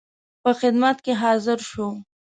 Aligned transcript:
په 0.43 0.51
خدمت 0.59 0.97
کې 1.05 1.13
حاضر 1.21 1.59
شو. 1.69 1.87